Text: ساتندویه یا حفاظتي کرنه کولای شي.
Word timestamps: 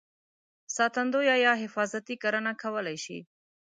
ساتندویه 0.75 1.35
یا 1.45 1.53
حفاظتي 1.63 2.15
کرنه 2.21 2.53
کولای 2.61 2.97
شي. 3.03 3.19